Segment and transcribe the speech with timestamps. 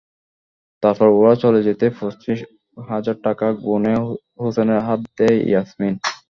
[0.83, 2.39] তারপর ওরা চলে যেতেই পঁচিশ
[2.87, 3.93] হাজার টাকা গুনে
[4.39, 5.93] হোসেনের হাতে দেয় ইয়াসমিন।